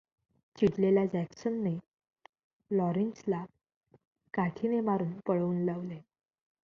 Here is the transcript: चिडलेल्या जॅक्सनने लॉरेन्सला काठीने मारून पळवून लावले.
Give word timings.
चिडलेल्या 0.57 1.05
जॅक्सनने 1.05 1.75
लॉरेन्सला 2.71 3.43
काठीने 4.33 4.79
मारून 4.81 5.19
पळवून 5.19 5.63
लावले. 5.65 5.99